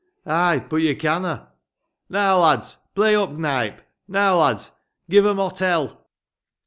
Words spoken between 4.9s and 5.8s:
Give 'em hot